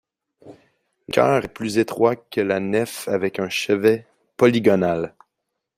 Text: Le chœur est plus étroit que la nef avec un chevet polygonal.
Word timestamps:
Le 0.47 1.13
chœur 1.13 1.45
est 1.45 1.53
plus 1.53 1.77
étroit 1.77 2.15
que 2.15 2.41
la 2.41 2.59
nef 2.59 3.07
avec 3.07 3.37
un 3.37 3.49
chevet 3.49 4.07
polygonal. 4.35 5.13